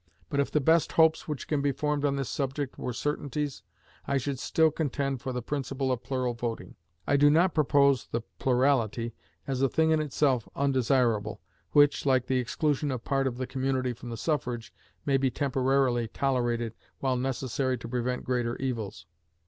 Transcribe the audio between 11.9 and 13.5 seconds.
like the exclusion of part of the